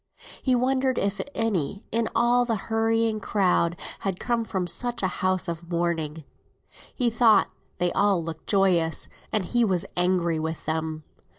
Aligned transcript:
He 0.41 0.55
wondered 0.55 0.97
if 0.97 1.21
any 1.35 1.83
in 1.91 2.09
all 2.15 2.43
the 2.43 2.55
hurrying 2.55 3.19
crowd 3.19 3.79
had 3.99 4.19
come 4.19 4.43
from 4.43 4.65
such 4.65 5.03
a 5.03 5.07
house 5.21 5.47
of 5.47 5.69
mourning. 5.69 6.23
He 6.95 7.11
thought 7.11 7.51
they 7.77 7.91
all 7.91 8.23
looked 8.23 8.47
joyous, 8.47 9.09
and 9.31 9.45
he 9.45 9.63
was 9.63 9.85
angry 9.95 10.39
with 10.39 10.65
them. 10.65 11.03